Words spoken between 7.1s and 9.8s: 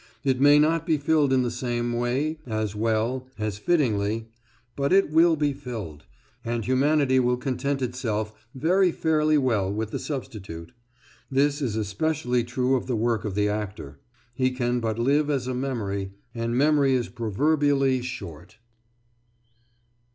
will content itself very fairly well